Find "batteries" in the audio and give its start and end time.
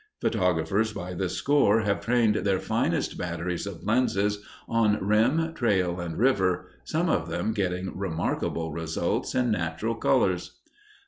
3.19-3.67